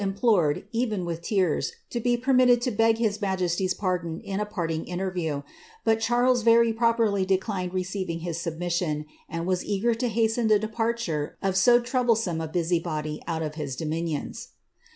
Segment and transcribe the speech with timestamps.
[0.01, 4.83] fill nplored, even with tears, to be permitted to beg his majesty's ill a parting
[4.85, 5.43] interview;
[5.83, 11.37] but Charles very properly declined re hit submission, and was eager to hasten the departure
[11.43, 14.47] of so ome a busybody out of his dominions.'